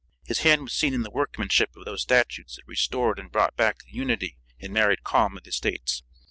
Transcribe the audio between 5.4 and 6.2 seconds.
the States.